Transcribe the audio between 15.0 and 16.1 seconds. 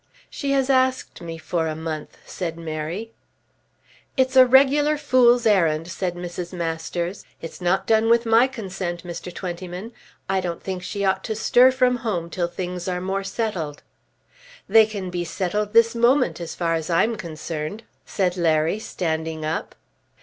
be settled this